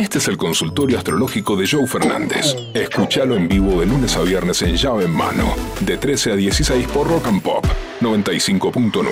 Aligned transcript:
Este 0.00 0.16
es 0.16 0.28
el 0.28 0.38
consultorio 0.38 0.96
astrológico 0.96 1.56
de 1.56 1.68
Joe 1.68 1.86
Fernández. 1.86 2.56
Escúchalo 2.72 3.36
en 3.36 3.46
vivo 3.46 3.80
de 3.80 3.86
lunes 3.86 4.16
a 4.16 4.22
viernes 4.22 4.62
en 4.62 4.74
llave 4.74 5.04
en 5.04 5.10
mano, 5.10 5.54
de 5.80 5.98
13 5.98 6.32
a 6.32 6.36
16 6.36 6.88
por 6.88 7.06
Rock 7.06 7.26
and 7.26 7.42
Pop 7.42 7.66
95.9. 8.00 9.04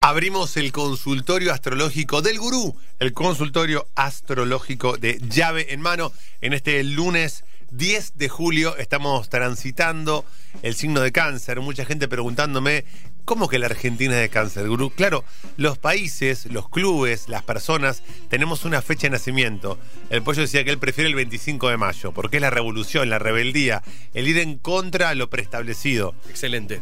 Abrimos 0.00 0.56
el 0.56 0.72
consultorio 0.72 1.52
astrológico 1.52 2.22
del 2.22 2.40
gurú, 2.40 2.74
el 2.98 3.12
consultorio 3.12 3.86
astrológico 3.94 4.96
de 4.96 5.20
llave 5.20 5.72
en 5.72 5.80
mano. 5.80 6.10
En 6.40 6.54
este 6.54 6.82
lunes 6.82 7.44
10 7.70 8.18
de 8.18 8.28
julio 8.28 8.76
estamos 8.78 9.28
transitando 9.28 10.24
el 10.62 10.74
signo 10.74 11.02
de 11.02 11.12
cáncer. 11.12 11.60
Mucha 11.60 11.84
gente 11.84 12.08
preguntándome, 12.08 12.84
¿cómo 13.28 13.46
que 13.46 13.58
la 13.58 13.66
Argentina 13.66 14.14
es 14.14 14.22
de 14.22 14.30
cáncer, 14.30 14.66
gurú? 14.66 14.88
Claro, 14.88 15.22
los 15.58 15.76
países, 15.76 16.46
los 16.46 16.70
clubes, 16.70 17.28
las 17.28 17.42
personas, 17.42 18.02
tenemos 18.30 18.64
una 18.64 18.80
fecha 18.80 19.02
de 19.02 19.10
nacimiento. 19.10 19.78
El 20.08 20.22
pollo 20.22 20.40
decía 20.40 20.64
que 20.64 20.70
él 20.70 20.78
prefiere 20.78 21.10
el 21.10 21.14
25 21.14 21.68
de 21.68 21.76
mayo, 21.76 22.12
porque 22.12 22.38
es 22.38 22.40
la 22.40 22.48
revolución, 22.48 23.10
la 23.10 23.18
rebeldía, 23.18 23.82
el 24.14 24.28
ir 24.28 24.38
en 24.38 24.56
contra 24.56 25.10
a 25.10 25.14
lo 25.14 25.28
preestablecido. 25.28 26.14
Excelente. 26.30 26.80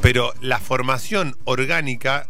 Pero 0.00 0.32
la 0.40 0.60
formación 0.60 1.36
orgánica 1.42 2.28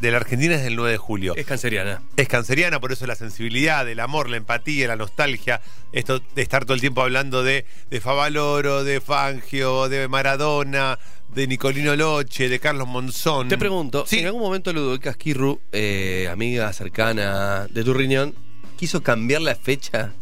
de 0.00 0.10
la 0.10 0.18
Argentina 0.18 0.54
es 0.54 0.62
del 0.62 0.76
9 0.76 0.90
de 0.92 0.96
julio. 0.98 1.34
Es 1.36 1.46
canceriana. 1.46 2.02
Es 2.16 2.28
canceriana, 2.28 2.80
por 2.80 2.92
eso 2.92 3.06
la 3.06 3.14
sensibilidad, 3.16 3.88
el 3.88 4.00
amor, 4.00 4.28
la 4.28 4.36
empatía, 4.36 4.88
la 4.88 4.96
nostalgia, 4.96 5.60
esto 5.92 6.20
de 6.34 6.42
estar 6.42 6.64
todo 6.64 6.74
el 6.74 6.80
tiempo 6.80 7.02
hablando 7.02 7.42
de, 7.42 7.64
de 7.90 8.00
Favaloro, 8.00 8.84
de 8.84 9.00
Fangio, 9.00 9.88
de 9.88 10.08
Maradona, 10.08 10.98
de 11.34 11.46
Nicolino 11.46 11.96
Loche, 11.96 12.48
de 12.48 12.58
Carlos 12.60 12.86
Monzón. 12.88 13.48
Te 13.48 13.58
pregunto, 13.58 14.04
Sí. 14.06 14.18
¿en 14.20 14.26
algún 14.26 14.42
momento 14.42 14.72
Ludovica 14.72 15.10
Esquirru, 15.10 15.60
eh, 15.72 16.28
amiga 16.30 16.72
cercana 16.72 17.66
de 17.70 17.82
tu 17.84 17.94
riñón, 17.94 18.34
quiso 18.76 19.02
cambiar 19.02 19.40
la 19.42 19.54
fecha 19.54 20.12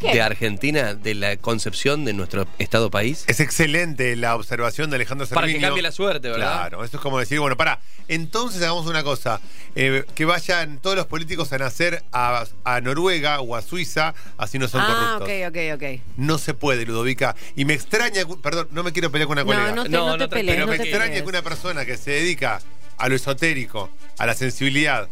de 0.00 0.20
Argentina, 0.22 0.94
de 0.94 1.14
la 1.14 1.36
concepción 1.36 2.04
de 2.04 2.12
nuestro 2.12 2.46
estado 2.58 2.90
país? 2.90 3.24
Es 3.26 3.40
excelente 3.40 4.14
la 4.16 4.34
observación 4.36 4.90
de 4.90 4.96
Alejandro 4.96 5.26
Para 5.28 5.46
que 5.46 5.58
cambie 5.60 5.82
la 5.82 5.92
suerte, 5.92 6.28
¿verdad? 6.28 6.68
Claro, 6.68 6.84
esto 6.84 6.98
es 6.98 7.02
como 7.02 7.18
decir, 7.18 7.40
bueno, 7.40 7.56
para, 7.56 7.80
entonces 8.08 8.62
hagamos 8.62 8.86
una 8.86 9.02
cosa, 9.02 9.40
eh, 9.74 10.04
que 10.14 10.24
vayan 10.24 10.78
todos 10.78 10.96
los 10.96 11.06
políticos 11.06 11.52
a 11.52 11.58
nacer 11.58 12.02
a, 12.12 12.44
a 12.64 12.80
Noruega 12.80 13.40
o 13.40 13.56
a 13.56 13.62
Suiza, 13.62 14.14
así 14.36 14.58
no 14.58 14.68
son 14.68 14.82
Ah, 14.82 15.18
corruptos. 15.18 15.28
ok, 15.48 15.74
ok, 15.74 15.82
ok. 15.96 16.00
No 16.16 16.38
se 16.38 16.54
puede, 16.54 16.84
Ludovica. 16.86 17.34
Y 17.56 17.64
me 17.64 17.74
extraña, 17.74 18.22
perdón, 18.42 18.68
no 18.72 18.82
me 18.82 18.92
quiero 18.92 19.10
pelear 19.10 19.26
con 19.28 19.38
una 19.38 19.44
colega. 19.44 19.70
No, 19.70 19.76
no 19.76 19.82
te, 19.84 19.88
No, 19.90 19.98
no 20.06 20.12
no 20.12 20.18
te 20.18 20.24
te- 20.28 20.36
pelees, 20.36 20.56
pero 20.56 20.66
no 20.66 20.72
me 20.72 20.76
te 20.78 20.82
extraña 20.84 21.04
pelees. 21.06 21.22
que 21.22 21.28
una 21.28 21.42
persona 21.42 21.84
que 21.84 21.96
se 21.96 22.10
dedica 22.12 22.60
a 22.96 23.08
lo 23.08 23.14
esotérico, 23.14 23.90
a 24.18 24.26
la 24.26 24.34
sensibilidad 24.34 25.08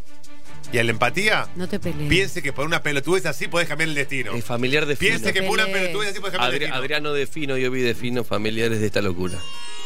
y 0.73 0.79
a 0.79 0.85
la 0.85 0.91
empatía, 0.91 1.47
No 1.55 1.69
te 1.69 1.79
pelees. 1.79 2.09
piense 2.09 2.43
que 2.43 2.53
por 2.53 2.67
una 2.67 2.83
pelotudez 2.83 3.25
así 3.27 3.47
podés 3.49 3.69
cambiar 3.69 3.89
el 3.89 3.95
destino. 3.95 4.35
Eh, 4.35 4.43
familiar 4.43 4.85
de 4.87 4.97
Fino. 4.97 5.11
Piense 5.11 5.33
que 5.33 5.43
por 5.43 5.53
una 5.61 5.67
pelotudez 5.67 6.11
así 6.11 6.21
podés 6.21 6.33
cambiar 6.33 6.55
el 6.55 6.59
destino. 6.61 6.77
Adriano 6.77 7.13
de 7.13 7.27
Fino 7.27 7.57
y 7.57 7.65
Obi 7.67 7.83
de 7.83 7.95
Fino, 7.95 8.25
familiares 8.25 8.81
de 8.81 8.87
esta 8.87 9.01
locura. 9.03 9.39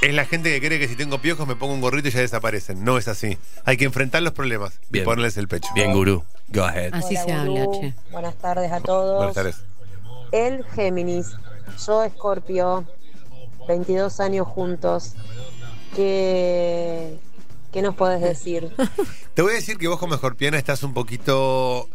Es 0.02 0.14
la 0.14 0.24
gente 0.24 0.50
que 0.58 0.66
cree 0.66 0.78
que 0.78 0.88
si 0.88 0.96
tengo 0.96 1.18
piojos 1.20 1.46
me 1.46 1.56
pongo 1.56 1.74
un 1.74 1.82
gorrito 1.82 2.08
y 2.08 2.10
ya 2.10 2.20
desaparecen. 2.20 2.82
No 2.84 2.96
es 2.96 3.06
así. 3.08 3.36
Hay 3.66 3.76
que 3.76 3.84
enfrentar 3.84 4.22
los 4.22 4.32
problemas 4.32 4.80
Bien. 4.88 5.02
y 5.02 5.04
ponerles 5.04 5.36
el 5.36 5.46
pecho. 5.48 5.68
Bien, 5.74 5.92
gurú. 5.92 6.24
Go 6.48 6.64
ahead. 6.64 6.94
Así 6.94 7.14
Hola, 7.16 7.24
se 7.24 7.32
habla, 7.32 7.66
che. 7.78 7.94
Buenas 8.10 8.34
tardes 8.36 8.72
a 8.72 8.80
todos. 8.80 9.16
Buenas 9.18 9.34
tardes. 9.34 9.56
El 10.32 10.64
Géminis, 10.74 11.32
yo 11.86 12.02
Escorpio, 12.04 12.86
22 13.68 14.20
años 14.20 14.46
juntos. 14.48 15.14
¿Qué, 15.94 17.18
qué 17.72 17.82
nos 17.82 17.94
podés 17.94 18.20
decir? 18.20 18.72
Te 19.34 19.42
voy 19.42 19.52
a 19.52 19.56
decir 19.56 19.78
que 19.78 19.88
vos 19.88 19.98
como 19.98 20.14
escorpiana 20.14 20.58
estás 20.58 20.82
un 20.82 20.94
poquito... 20.94 21.88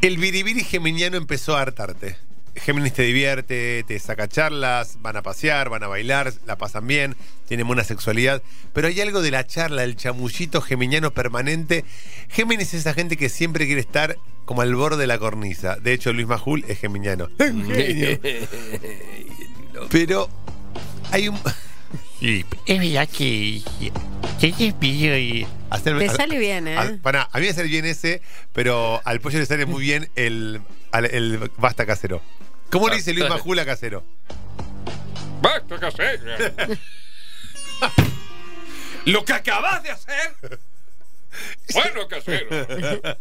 El 0.00 0.18
biribiri 0.18 0.64
geminiano 0.64 1.16
empezó 1.16 1.56
a 1.56 1.62
hartarte. 1.62 2.18
Géminis 2.56 2.92
te 2.92 3.02
divierte, 3.02 3.84
te 3.86 3.98
saca 3.98 4.28
charlas, 4.28 4.98
van 5.00 5.16
a 5.16 5.22
pasear, 5.22 5.70
van 5.70 5.82
a 5.82 5.88
bailar, 5.88 6.32
la 6.46 6.56
pasan 6.56 6.86
bien, 6.86 7.16
tienen 7.48 7.66
buena 7.66 7.82
sexualidad, 7.82 8.42
pero 8.72 8.86
hay 8.86 9.00
algo 9.00 9.22
de 9.22 9.32
la 9.32 9.44
charla, 9.46 9.82
el 9.82 9.96
chamullito 9.96 10.60
geminiano 10.60 11.10
permanente. 11.10 11.84
Géminis 12.28 12.68
es 12.68 12.80
esa 12.80 12.94
gente 12.94 13.16
que 13.16 13.28
siempre 13.28 13.66
quiere 13.66 13.80
estar 13.80 14.18
como 14.44 14.60
al 14.62 14.74
borde 14.74 14.98
de 14.98 15.06
la 15.08 15.18
cornisa. 15.18 15.76
De 15.76 15.92
hecho, 15.92 16.12
Luis 16.12 16.28
Majul 16.28 16.64
es 16.68 16.78
geminiano. 16.78 17.28
Pero 19.90 20.28
hay 21.10 21.28
un... 21.28 21.38
Es 22.20 22.78
verdad 22.78 23.08
que 23.08 23.62
te 24.52 24.72
pido 24.72 25.16
y 25.16 25.46
Te 25.82 26.08
sale 26.08 26.38
bien, 26.38 26.68
¿eh? 26.68 26.76
A, 26.76 26.92
pará, 27.02 27.28
a 27.32 27.38
mí 27.38 27.46
me 27.46 27.52
sale 27.52 27.68
bien 27.68 27.84
ese, 27.84 28.20
pero 28.52 29.00
al 29.04 29.20
pollo 29.20 29.38
le 29.38 29.46
sale 29.46 29.66
muy 29.66 29.82
bien 29.82 30.10
el, 30.16 30.60
al- 30.92 31.06
el 31.06 31.50
basta 31.56 31.86
casero. 31.86 32.22
¿Cómo 32.70 32.88
le 32.88 32.96
dice 32.96 33.12
Luis 33.12 33.28
Majula 33.28 33.64
casero? 33.64 34.04
¡Basta 35.40 35.86
hacer! 35.86 36.78
¡Lo 39.04 39.24
que 39.24 39.32
acabas 39.32 39.82
de 39.82 39.90
hacer! 39.90 40.34
¡Bueno 41.74 42.02
hacer! 42.16 42.48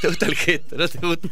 ¿Te 0.00 0.08
gusta 0.08 0.26
el 0.26 0.34
gesto? 0.36 0.76
¿No 0.76 0.88
te 0.88 0.98
gusta? 0.98 1.28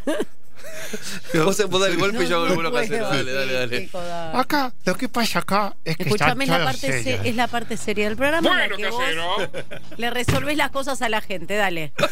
Vos 1.44 1.68
vos 1.68 1.80
dar 1.80 1.90
el 1.90 1.96
golpe 1.98 2.24
y 2.24 2.28
yo 2.28 2.36
hago 2.36 2.46
el 2.46 2.54
puedo, 2.54 2.72
casero. 2.72 3.08
Dale, 3.08 3.32
dale, 3.32 3.52
dale. 3.52 3.90
acá 4.34 4.72
lo 4.84 4.94
que 4.96 5.08
pasa 5.08 5.40
acá 5.40 5.76
es 5.84 5.96
que 5.96 6.04
Escúchame, 6.04 6.44
es 6.44 6.50
la, 6.50 6.64
parte 6.64 7.02
se- 7.02 7.28
es 7.28 7.36
la 7.36 7.46
parte 7.48 7.76
seria 7.76 8.08
del 8.08 8.16
programa 8.16 8.64
en 8.64 8.70
la 8.70 8.76
¡Bueno 8.76 8.76
que 8.76 8.90
vos 8.90 9.00
casero! 9.00 9.76
le 9.96 10.10
resolvés 10.10 10.56
las 10.56 10.70
cosas 10.70 11.02
a 11.02 11.08
la 11.08 11.20
gente, 11.20 11.54
dale. 11.56 11.92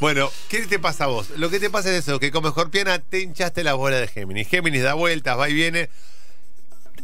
Bueno, 0.00 0.30
¿qué 0.48 0.66
te 0.66 0.80
pasa 0.80 1.04
a 1.04 1.06
vos? 1.06 1.30
Lo 1.36 1.48
que 1.48 1.60
te 1.60 1.70
pasa 1.70 1.88
es 1.90 2.08
eso, 2.08 2.18
que 2.18 2.32
como 2.32 2.48
escorpiana 2.48 2.98
te 2.98 3.20
hinchaste 3.20 3.62
la 3.62 3.74
bola 3.74 3.98
de 4.00 4.08
Géminis. 4.08 4.48
Géminis 4.48 4.82
da 4.82 4.94
vueltas, 4.94 5.38
va 5.38 5.48
y 5.48 5.54
viene. 5.54 5.90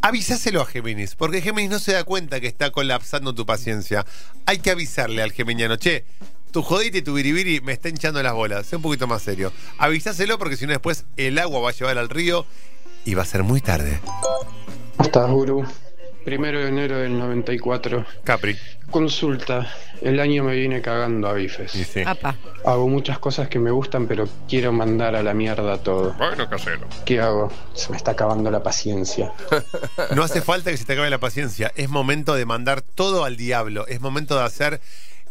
Avisáselo 0.01 0.61
a 0.61 0.65
Géminis, 0.65 1.15
porque 1.15 1.41
Géminis 1.41 1.69
no 1.71 1.79
se 1.79 1.93
da 1.93 2.03
cuenta 2.03 2.41
que 2.41 2.47
está 2.47 2.71
colapsando 2.71 3.33
tu 3.33 3.45
paciencia. 3.45 4.05
Hay 4.45 4.59
que 4.59 4.71
avisarle 4.71 5.21
al 5.21 5.31
geminiano, 5.31 5.77
che, 5.77 6.03
tu 6.51 6.61
jodita 6.61 6.97
y 6.97 7.01
tu 7.01 7.13
biribiri 7.13 7.61
me 7.61 7.73
está 7.73 7.89
hinchando 7.89 8.21
las 8.21 8.33
bolas. 8.33 8.65
Sé 8.65 8.75
un 8.75 8.81
poquito 8.81 9.07
más 9.07 9.21
serio. 9.21 9.51
Avisáselo 9.77 10.37
porque 10.37 10.57
si 10.57 10.65
no 10.65 10.71
después 10.71 11.05
el 11.17 11.37
agua 11.39 11.59
va 11.61 11.69
a 11.69 11.73
llevar 11.73 11.97
al 11.97 12.09
río 12.09 12.45
y 13.05 13.13
va 13.13 13.23
a 13.23 13.25
ser 13.25 13.43
muy 13.43 13.61
tarde. 13.61 13.99
¿Cómo 14.03 15.05
estás, 15.05 15.29
Guru? 15.29 15.65
Primero 16.25 16.59
de 16.59 16.67
enero 16.67 16.97
del 16.97 17.17
94. 17.17 18.05
Capri. 18.23 18.55
Consulta. 18.91 19.67
El 20.01 20.19
año 20.19 20.43
me 20.43 20.55
viene 20.55 20.81
cagando 20.81 21.27
a 21.27 21.33
bifes. 21.33 21.71
Sí, 21.71 21.83
sí. 21.83 22.01
Apa. 22.05 22.35
Hago 22.65 22.87
muchas 22.87 23.19
cosas 23.19 23.47
que 23.47 23.57
me 23.57 23.71
gustan, 23.71 24.07
pero 24.07 24.27
quiero 24.47 24.71
mandar 24.71 25.15
a 25.15 25.23
la 25.23 25.33
mierda 25.33 25.77
todo. 25.77 26.13
¡Bueno 26.17 26.49
casero! 26.49 26.87
¿Qué 27.05 27.19
hago? 27.19 27.51
Se 27.73 27.89
me 27.91 27.97
está 27.97 28.11
acabando 28.11 28.51
la 28.51 28.61
paciencia. 28.61 29.31
No 30.15 30.23
hace 30.23 30.41
falta 30.41 30.71
que 30.71 30.77
se 30.77 30.85
te 30.85 30.93
acabe 30.93 31.09
la 31.09 31.19
paciencia. 31.19 31.71
Es 31.75 31.89
momento 31.89 32.33
de 32.33 32.45
mandar 32.45 32.81
todo 32.81 33.25
al 33.25 33.37
diablo. 33.37 33.85
Es 33.87 34.01
momento 34.01 34.37
de 34.37 34.43
hacer 34.43 34.81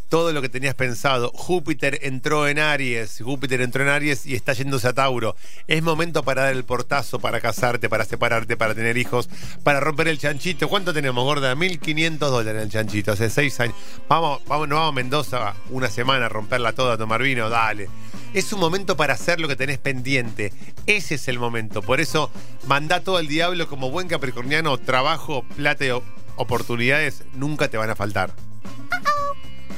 todo 0.09 0.33
lo 0.33 0.43
que 0.43 0.49
tenías 0.49 0.75
pensado. 0.75 1.31
Júpiter 1.35 2.01
entró 2.03 2.49
en 2.49 2.59
Aries. 2.59 3.21
Júpiter 3.23 3.61
entró 3.61 3.83
en 3.83 3.91
Aries 3.91 4.27
y 4.27 4.35
está 4.35 4.53
yéndose 4.53 4.89
a 4.89 4.93
Tauro. 4.93 5.37
Es 5.67 5.83
momento 5.83 6.23
para 6.23 6.43
dar 6.43 6.55
el 6.55 6.65
portazo, 6.65 7.19
para 7.19 7.41
casarte, 7.41 7.89
para 7.89 8.05
separarte, 8.05 8.57
para 8.57 8.75
tener 8.75 8.97
hijos, 8.97 9.29
para 9.63 9.81
romper 9.81 10.09
el 10.09 10.19
chanchito. 10.19 10.69
¿Cuánto 10.69 10.93
tenemos, 10.93 11.25
gorda? 11.25 11.55
1.500 11.55 12.19
dólares 12.19 12.63
el 12.63 12.71
chanchito. 12.71 13.13
Hace 13.13 13.31
seis 13.31 13.59
años. 13.61 13.75
Vamos, 14.09 14.41
vamos, 14.47 14.69
nos 14.69 14.79
vamos 14.79 14.93
a 14.93 14.95
Mendoza 14.95 15.55
una 15.71 15.89
semana 15.89 16.27
a 16.27 16.29
romperla 16.29 16.73
toda, 16.73 16.95
a 16.95 16.99
tomar 16.99 17.23
vino. 17.23 17.49
Dale. 17.49 17.89
Es 18.35 18.53
un 18.53 18.61
momento 18.61 18.97
para 18.97 19.15
hacer 19.15 19.41
lo 19.41 19.49
que 19.49 19.57
tenés 19.57 19.79
pendiente. 19.79 20.53
Ese 20.87 21.15
es 21.15 21.29
el 21.29 21.39
momento. 21.39 21.83
Por 21.83 22.01
eso, 22.01 22.31
mandá 22.67 23.01
todo 23.01 23.17
al 23.17 23.27
diablo 23.27 23.69
como 23.69 23.91
buen 23.91 24.09
capricorniano. 24.09 24.77
Trabajo, 24.79 25.45
plata 25.57 25.85
y 25.85 25.91
oportunidades 26.37 27.25
nunca 27.35 27.69
te 27.69 27.77
van 27.77 27.91
a 27.91 27.97
faltar. 27.97 28.35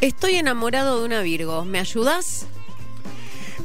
Estoy 0.01 0.35
enamorado 0.37 0.99
de 1.01 1.05
una 1.07 1.21
Virgo. 1.23 1.65
¿Me 1.65 1.79
ayudás? 1.79 2.47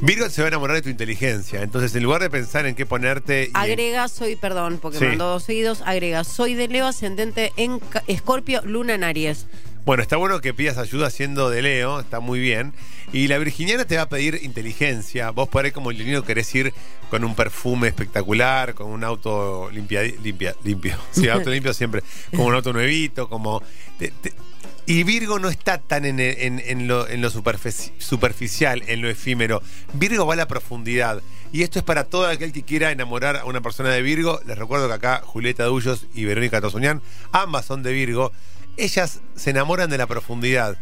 Virgo 0.02 0.28
se 0.28 0.42
va 0.42 0.46
a 0.46 0.48
enamorar 0.48 0.76
de 0.76 0.82
tu 0.82 0.90
inteligencia. 0.90 1.62
Entonces, 1.62 1.94
en 1.94 2.02
lugar 2.02 2.20
de 2.20 2.28
pensar 2.28 2.66
en 2.66 2.74
qué 2.74 2.84
ponerte. 2.84 3.44
y 3.44 3.46
en- 3.48 3.56
Agrega, 3.56 4.08
soy, 4.08 4.36
perdón, 4.36 4.78
porque 4.80 4.98
Sí. 4.98 5.04
mandó 5.06 5.26
dos 5.28 5.44
seguidos. 5.44 5.80
Agrega, 5.86 6.22
soy 6.24 6.54
de 6.54 6.68
Leo 6.68 6.86
ascendente 6.86 7.52
en 7.56 7.80
Escorpio, 8.06 8.60
Luna 8.64 8.94
en 8.94 9.04
Aries. 9.04 9.46
Bueno, 9.86 10.02
está 10.02 10.16
bueno 10.16 10.40
que 10.40 10.52
pidas 10.52 10.78
ayuda 10.78 11.08
siendo 11.10 11.48
de 11.48 11.62
Leo, 11.62 12.00
está 12.00 12.18
muy 12.20 12.40
bien. 12.40 12.74
Y 13.12 13.28
la 13.28 13.38
virginiana 13.38 13.84
te 13.84 13.96
va 13.96 14.02
a 14.02 14.08
pedir 14.08 14.40
inteligencia. 14.42 15.30
Vos 15.30 15.48
por 15.48 15.64
ahí 15.64 15.70
como 15.70 15.92
leonino 15.92 16.24
querés 16.24 16.52
ir 16.56 16.74
con 17.08 17.24
un 17.24 17.36
perfume 17.36 17.86
espectacular, 17.88 18.74
con 18.74 18.88
un 18.88 19.04
auto 19.04 19.70
limpia, 19.70 20.02
limpia, 20.02 20.54
limpio. 20.64 20.96
Sí, 21.12 21.28
auto 21.28 21.50
limpio 21.50 21.72
siempre. 21.72 22.02
Como 22.32 22.46
un 22.46 22.54
auto 22.54 22.72
nuevito, 22.72 23.28
como... 23.30 23.62
te- 23.98 24.12
te- 24.20 24.32
y 24.86 25.02
Virgo 25.02 25.38
no 25.38 25.48
está 25.48 25.78
tan 25.78 26.04
en, 26.04 26.20
en- 26.20 26.60
en 26.64 26.86
lo, 26.88 27.08
en 27.08 27.20
lo 27.20 27.30
superfici- 27.30 27.92
superficial, 27.98 28.82
en 28.86 29.02
lo 29.02 29.08
efímero. 29.08 29.62
Virgo 29.94 30.26
va 30.26 30.34
a 30.34 30.36
la 30.36 30.48
profundidad. 30.48 31.22
Y 31.52 31.62
esto 31.62 31.78
es 31.78 31.84
para 31.84 32.04
todo 32.04 32.26
aquel 32.26 32.52
que 32.52 32.62
quiera 32.62 32.90
enamorar 32.90 33.36
a 33.36 33.44
una 33.44 33.60
persona 33.60 33.90
de 33.90 34.02
Virgo. 34.02 34.40
Les 34.46 34.56
recuerdo 34.58 34.88
que 34.88 34.94
acá 34.94 35.22
Julieta 35.24 35.64
Dullos 35.64 36.06
y 36.14 36.24
Verónica 36.24 36.60
Tosuñán, 36.60 37.02
ambas 37.32 37.64
son 37.66 37.82
de 37.82 37.92
Virgo. 37.92 38.32
Ellas 38.76 39.20
se 39.36 39.50
enamoran 39.50 39.88
de 39.90 39.98
la 39.98 40.06
profundidad 40.06 40.76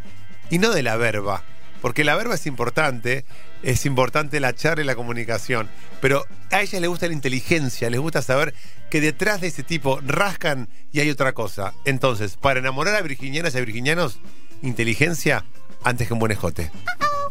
y 0.50 0.58
no 0.58 0.70
de 0.70 0.82
la 0.82 0.96
verba. 0.96 1.44
Porque 1.84 2.02
la 2.02 2.16
verba 2.16 2.34
es 2.34 2.46
importante, 2.46 3.26
es 3.62 3.84
importante 3.84 4.40
la 4.40 4.54
charla 4.54 4.82
y 4.82 4.86
la 4.86 4.94
comunicación, 4.94 5.68
pero 6.00 6.24
a 6.50 6.62
ella 6.62 6.80
le 6.80 6.86
gusta 6.86 7.08
la 7.08 7.12
inteligencia, 7.12 7.90
les 7.90 8.00
gusta 8.00 8.22
saber 8.22 8.54
que 8.88 9.02
detrás 9.02 9.42
de 9.42 9.48
ese 9.48 9.64
tipo 9.64 10.00
rascan 10.00 10.70
y 10.92 11.00
hay 11.00 11.10
otra 11.10 11.34
cosa. 11.34 11.74
Entonces, 11.84 12.38
para 12.38 12.60
enamorar 12.60 12.96
a 12.96 13.02
virginianas 13.02 13.54
y 13.54 13.58
a 13.58 13.60
virginianos, 13.60 14.18
inteligencia 14.62 15.44
antes 15.82 16.08
que 16.08 16.14
un 16.14 16.20
buen 16.20 16.32
escote. 16.32 16.70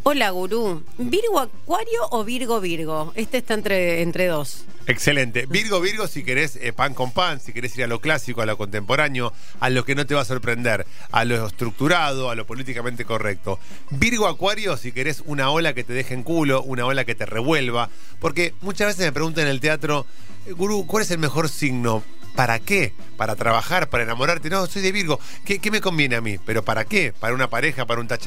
Hola, 0.06 0.32
gurú. 0.32 0.84
¿Virgo 0.98 1.40
Acuario 1.40 2.02
o 2.12 2.26
Virgo 2.26 2.60
Virgo? 2.60 3.14
Este 3.16 3.38
está 3.38 3.54
entre, 3.54 4.02
entre 4.02 4.28
dos. 4.28 4.66
Excelente. 4.86 5.46
Virgo, 5.46 5.80
Virgo, 5.80 6.08
si 6.08 6.26
querés 6.26 6.58
eh, 6.58 6.74
pan 6.74 6.94
con 6.94 7.12
pan, 7.12 7.40
si 7.40 7.54
querés 7.54 7.78
ir 7.78 7.86
a 7.86 7.88
lo 7.88 8.02
clásico, 8.02 8.42
a 8.42 8.46
lo 8.46 8.58
contemporáneo, 8.58 9.32
a 9.62 9.70
lo 9.70 9.86
que 9.86 9.96
no 9.96 10.06
te 10.06 10.14
va 10.14 10.20
a 10.20 10.26
sorprender, 10.26 10.86
a 11.10 11.24
lo 11.24 11.48
estructurado, 11.48 12.30
a 12.30 12.36
lo 12.36 12.46
políticamente 12.46 13.06
correcto. 13.06 13.60
Virgo, 13.92 14.28
Acuario, 14.28 14.76
si 14.76 14.92
querés 14.92 15.24
una 15.26 15.50
ola 15.52 15.74
que 15.74 15.86
te 15.86 15.94
deje 15.94 16.14
en 16.14 16.24
culo, 16.24 16.62
una 16.64 16.86
ola 16.86 17.06
que 17.06 17.16
te 17.16 17.26
revuelva. 17.26 17.90
Porque 18.20 18.54
muchas 18.60 18.88
veces 18.88 19.06
me 19.06 19.14
preguntan 19.14 19.46
en 19.46 19.52
el 19.52 19.62
teatro, 19.62 20.06
eh, 20.46 20.52
gurú, 20.52 20.86
¿cuál 20.86 21.04
es 21.04 21.12
el 21.12 21.20
mejor 21.20 21.48
signo? 21.48 22.04
¿Para 22.36 22.60
qué? 22.60 22.94
¿Para 23.16 23.36
trabajar? 23.36 23.90
¿Para 23.90 24.04
enamorarte? 24.04 24.50
No, 24.50 24.66
soy 24.66 24.82
de 24.82 24.92
Virgo. 24.92 25.20
¿Qué, 25.46 25.60
me 25.70 25.82
conviene 25.82 26.16
a 26.16 26.22
mí? 26.22 26.38
¿Pero 26.44 26.64
para 26.64 26.84
qué? 26.86 27.14
¿Para 27.14 27.36
una 27.36 27.48
pareja? 27.50 27.86
¿Para 27.86 28.02
un 28.02 28.08
touch? 28.08 28.24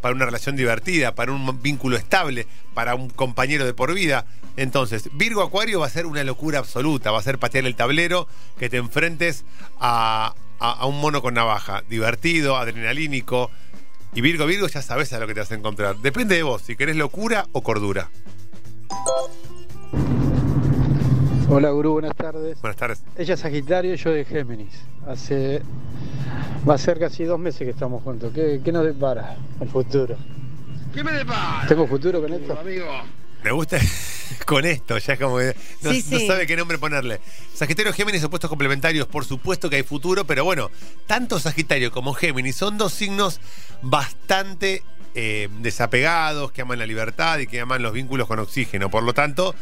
¿Para 0.00 0.14
una 0.14 0.24
relación 0.24 0.56
divertida? 0.56 1.14
¿Para 1.14 1.30
un 1.32 1.62
vínculo 1.62 1.96
estable? 1.96 2.46
¿Para 2.74 2.96
un 2.96 3.10
compañero 3.10 3.64
de 3.64 3.74
por 3.74 3.94
vida? 3.94 4.26
Entonces, 4.56 5.08
Virgo 5.12 5.42
Acuario 5.42 5.78
va 5.80 5.86
a 5.86 5.90
ser 5.90 6.06
una 6.06 6.24
locura 6.24 6.58
absoluta. 6.58 7.12
Va 7.12 7.20
a 7.20 7.22
ser 7.22 7.38
patear 7.38 7.64
el 7.66 7.76
tablero, 7.76 8.26
que 8.58 8.68
te 8.68 8.76
enfrentes 8.76 9.44
a, 9.78 10.34
a- 10.58 10.72
a 10.72 10.86
un 10.86 11.00
mono 11.00 11.22
con 11.22 11.34
navaja. 11.34 11.84
Divertido, 11.88 12.56
adrenalínico. 12.56 13.52
Y 14.14 14.20
Virgo, 14.20 14.46
Virgo, 14.46 14.66
ya 14.66 14.82
sabes 14.82 15.12
a 15.12 15.18
lo 15.20 15.28
que 15.28 15.34
te 15.34 15.40
vas 15.40 15.52
a 15.52 15.54
encontrar. 15.54 15.96
Depende 15.98 16.34
de 16.34 16.42
vos, 16.42 16.62
si 16.62 16.74
querés 16.74 16.96
locura 16.96 17.46
o 17.52 17.62
cordura. 17.62 18.10
Hola 21.50 21.70
Gurú, 21.70 21.92
buenas 21.94 22.14
tardes. 22.14 22.60
Buenas 22.60 22.76
tardes. 22.76 23.02
Ella 23.16 23.34
es 23.34 23.40
Sagitario 23.40 23.94
y 23.94 23.96
yo 23.96 24.10
de 24.10 24.24
Géminis. 24.24 24.72
Hace. 25.06 25.62
Va 26.68 26.74
a 26.74 26.78
ser 26.78 26.98
casi 26.98 27.24
dos 27.24 27.38
meses 27.38 27.60
que 27.60 27.70
estamos 27.70 28.02
juntos. 28.02 28.32
¿Qué, 28.34 28.60
qué 28.62 28.70
nos 28.72 28.84
depara 28.84 29.36
el 29.60 29.68
futuro? 29.68 30.16
¿Qué 30.92 31.02
me 31.02 31.12
depara? 31.12 31.66
¿Tengo 31.66 31.86
futuro 31.86 32.20
con 32.20 32.32
esto? 32.32 32.58
Amigo. 32.58 32.86
Me 33.42 33.52
gusta 33.52 33.78
con 34.46 34.64
esto, 34.66 34.98
ya 34.98 35.12
es 35.12 35.18
como 35.18 35.38
que 35.38 35.54
no, 35.82 35.92
Sí, 35.92 36.04
no 36.10 36.18
sí. 36.18 36.26
sabe 36.26 36.46
qué 36.46 36.56
nombre 36.56 36.76
ponerle. 36.76 37.20
Sagitario, 37.54 37.92
Géminis, 37.92 38.24
opuestos 38.24 38.50
complementarios, 38.50 39.06
por 39.06 39.24
supuesto 39.24 39.70
que 39.70 39.76
hay 39.76 39.84
futuro, 39.84 40.24
pero 40.26 40.44
bueno, 40.44 40.70
tanto 41.06 41.38
Sagitario 41.38 41.92
como 41.92 42.14
Géminis 42.14 42.56
son 42.56 42.76
dos 42.78 42.92
signos 42.92 43.40
bastante 43.80 44.82
eh, 45.14 45.48
desapegados, 45.60 46.50
que 46.50 46.62
aman 46.62 46.80
la 46.80 46.86
libertad 46.86 47.38
y 47.38 47.46
que 47.46 47.60
aman 47.60 47.80
los 47.80 47.92
vínculos 47.92 48.26
con 48.26 48.40
oxígeno. 48.40 48.90
Por 48.90 49.04
lo 49.04 49.14
tanto, 49.14 49.54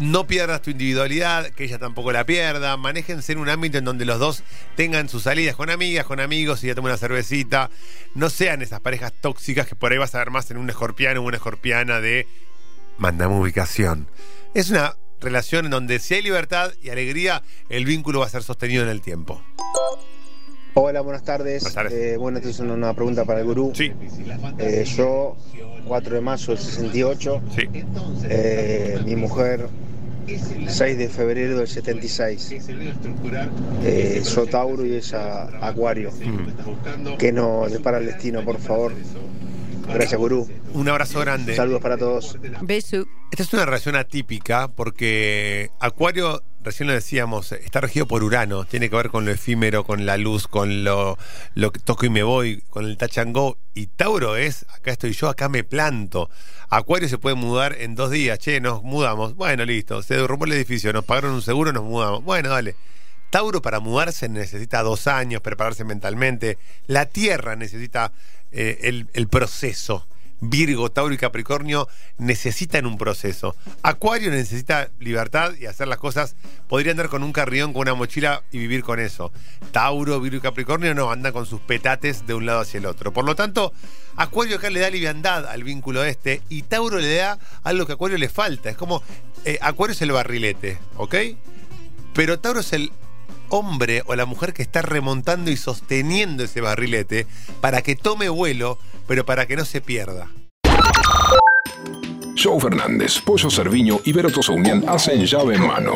no 0.00 0.26
pierdas 0.26 0.62
tu 0.62 0.70
individualidad, 0.70 1.46
que 1.50 1.64
ella 1.64 1.78
tampoco 1.78 2.10
la 2.10 2.24
pierda. 2.24 2.76
Manéjense 2.76 3.32
en 3.32 3.38
un 3.38 3.48
ámbito 3.48 3.78
en 3.78 3.84
donde 3.84 4.04
los 4.04 4.18
dos 4.18 4.42
tengan 4.76 5.08
sus 5.08 5.22
salidas 5.24 5.54
con 5.54 5.70
amigas, 5.70 6.06
con 6.06 6.20
amigos, 6.20 6.64
y 6.64 6.68
ya 6.68 6.74
tomen 6.74 6.90
una 6.90 6.98
cervecita. 6.98 7.70
No 8.14 8.30
sean 8.30 8.62
esas 8.62 8.80
parejas 8.80 9.12
tóxicas 9.20 9.66
que 9.68 9.76
por 9.76 9.92
ahí 9.92 9.98
vas 9.98 10.14
a 10.14 10.18
ver 10.18 10.30
más 10.30 10.50
en 10.50 10.56
un 10.56 10.68
escorpiano 10.70 11.20
o 11.20 11.24
una 11.24 11.36
escorpiana 11.36 12.00
de 12.00 12.26
mandame 12.98 13.36
ubicación. 13.36 14.08
Es 14.54 14.70
una 14.70 14.96
relación 15.20 15.66
en 15.66 15.70
donde 15.70 15.98
si 15.98 16.14
hay 16.14 16.22
libertad 16.22 16.72
y 16.82 16.88
alegría, 16.88 17.42
el 17.68 17.84
vínculo 17.84 18.20
va 18.20 18.26
a 18.26 18.30
ser 18.30 18.42
sostenido 18.42 18.82
en 18.82 18.88
el 18.88 19.02
tiempo. 19.02 19.42
Hola, 20.74 21.00
buenas 21.00 21.24
tardes. 21.24 21.62
Buenas 21.62 21.74
tardes. 21.74 21.92
Eh, 21.92 22.16
bueno, 22.16 22.38
esta 22.38 22.48
es 22.50 22.58
una, 22.60 22.74
una 22.74 22.94
pregunta 22.94 23.24
para 23.24 23.40
el 23.40 23.46
gurú. 23.46 23.72
Sí, 23.74 23.92
Eh, 24.58 24.84
yo, 24.96 25.36
4 25.86 26.14
de 26.14 26.20
mayo 26.20 26.46
del 26.54 26.58
68. 26.58 27.42
sí. 27.54 27.62
Eh, 28.28 29.00
mi 29.04 29.16
mujer, 29.16 29.68
6 30.38 30.98
de 30.98 31.08
febrero 31.08 31.58
del 31.58 31.68
76. 31.68 32.54
Eh, 33.84 34.22
yo 34.24 34.46
Tauro 34.46 34.84
y 34.84 34.94
ella 34.94 35.44
Acuario. 35.60 36.10
Mm. 36.10 37.16
Que 37.16 37.32
nos 37.32 37.70
depara 37.72 37.98
el 37.98 38.06
destino, 38.06 38.44
por 38.44 38.58
favor. 38.58 38.92
Gracias, 39.92 40.18
gurú. 40.18 40.48
Un 40.72 40.88
abrazo 40.88 41.20
grande. 41.20 41.54
Saludos 41.54 41.80
para 41.80 41.96
todos. 41.96 42.38
Beso. 42.62 43.06
Esta 43.30 43.42
es 43.42 43.52
una 43.52 43.64
relación 43.64 43.96
atípica 43.96 44.68
porque 44.68 45.70
Acuario, 45.80 46.42
recién 46.62 46.86
lo 46.86 46.94
decíamos, 46.94 47.52
está 47.52 47.80
regido 47.80 48.06
por 48.06 48.22
Urano, 48.22 48.64
tiene 48.64 48.90
que 48.90 48.96
ver 48.96 49.10
con 49.10 49.24
lo 49.24 49.30
efímero, 49.30 49.84
con 49.84 50.06
la 50.06 50.16
luz, 50.16 50.46
con 50.46 50.84
lo, 50.84 51.16
que 51.54 51.78
toco 51.78 52.06
y 52.06 52.10
me 52.10 52.22
voy, 52.22 52.62
con 52.70 52.84
el 52.84 52.96
touch 52.96 53.18
and 53.18 53.34
go. 53.34 53.58
Y 53.74 53.86
Tauro 53.86 54.36
es, 54.36 54.66
acá 54.74 54.90
estoy 54.90 55.12
yo, 55.12 55.28
acá 55.28 55.48
me 55.48 55.64
planto. 55.64 56.30
Acuario 56.68 57.08
se 57.08 57.18
puede 57.18 57.36
mudar 57.36 57.76
en 57.80 57.94
dos 57.94 58.10
días, 58.10 58.38
che, 58.38 58.60
nos 58.60 58.82
mudamos. 58.82 59.34
Bueno, 59.36 59.64
listo, 59.64 60.02
se 60.02 60.16
derrumbó 60.16 60.44
el 60.44 60.52
edificio, 60.52 60.92
nos 60.92 61.04
pagaron 61.04 61.32
un 61.32 61.42
seguro, 61.42 61.72
nos 61.72 61.84
mudamos. 61.84 62.22
Bueno, 62.24 62.50
dale. 62.50 62.76
Tauro 63.30 63.62
para 63.62 63.78
mudarse 63.78 64.28
necesita 64.28 64.82
dos 64.82 65.06
años, 65.06 65.40
prepararse 65.40 65.84
mentalmente. 65.84 66.58
La 66.86 67.06
Tierra 67.06 67.54
necesita 67.56 68.12
eh, 68.50 69.04
el 69.14 69.28
proceso. 69.28 70.06
Virgo, 70.40 70.90
Tauro 70.90 71.14
y 71.14 71.18
Capricornio 71.18 71.88
necesitan 72.18 72.86
un 72.86 72.98
proceso. 72.98 73.54
Acuario 73.82 74.30
necesita 74.30 74.90
libertad 74.98 75.52
y 75.60 75.66
hacer 75.66 75.88
las 75.88 75.98
cosas. 75.98 76.36
Podría 76.68 76.92
andar 76.92 77.08
con 77.08 77.22
un 77.22 77.32
carrión, 77.32 77.72
con 77.72 77.82
una 77.82 77.94
mochila 77.94 78.42
y 78.50 78.58
vivir 78.58 78.82
con 78.82 79.00
eso. 79.00 79.32
Tauro, 79.72 80.20
Virgo 80.20 80.38
y 80.38 80.40
Capricornio 80.40 80.94
no, 80.94 81.10
andan 81.10 81.32
con 81.32 81.46
sus 81.46 81.60
petates 81.60 82.26
de 82.26 82.34
un 82.34 82.46
lado 82.46 82.60
hacia 82.60 82.78
el 82.78 82.86
otro. 82.86 83.12
Por 83.12 83.24
lo 83.24 83.34
tanto, 83.34 83.72
Acuario 84.16 84.56
acá 84.56 84.70
le 84.70 84.80
da 84.80 84.90
liviandad 84.90 85.46
al 85.46 85.64
vínculo 85.64 86.04
este 86.04 86.42
y 86.48 86.62
Tauro 86.62 86.98
le 86.98 87.14
da 87.16 87.38
algo 87.62 87.86
que 87.86 87.92
a 87.92 87.94
Acuario 87.94 88.18
le 88.18 88.28
falta. 88.28 88.70
Es 88.70 88.76
como, 88.76 89.02
eh, 89.44 89.58
Acuario 89.60 89.92
es 89.92 90.02
el 90.02 90.12
barrilete, 90.12 90.78
¿ok? 90.96 91.14
Pero 92.14 92.40
Tauro 92.40 92.60
es 92.60 92.72
el 92.72 92.92
hombre 93.50 94.02
o 94.06 94.14
la 94.16 94.26
mujer 94.26 94.54
que 94.54 94.62
está 94.62 94.82
remontando 94.82 95.50
y 95.50 95.56
sosteniendo 95.56 96.42
ese 96.42 96.60
barrilete 96.60 97.26
para 97.60 97.82
que 97.82 97.96
tome 97.96 98.28
vuelo, 98.28 98.78
pero 99.06 99.26
para 99.26 99.46
que 99.46 99.56
no 99.56 99.64
se 99.64 99.80
pierda. 99.80 100.28
Joe 102.42 102.58
Fernández, 102.58 103.20
Pollo 103.20 103.50
Cerviño 103.50 104.00
y 104.04 104.12
Vero 104.12 104.30
Tosaunian 104.30 104.88
hacen 104.88 105.26
llave 105.26 105.56
en 105.56 105.66
mano. 105.66 105.94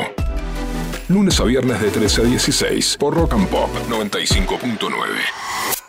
Lunes 1.09 1.41
a 1.41 1.45
viernes 1.45 1.81
de 1.81 1.91
13 1.91 2.21
a 2.21 2.25
16 2.25 2.97
por 2.99 3.15
Rock 3.15 3.35
and 3.35 3.49
Pop 3.49 3.71
95.9. 3.89 5.84